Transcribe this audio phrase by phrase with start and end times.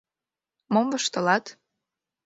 [0.73, 1.45] —Мом воштылат?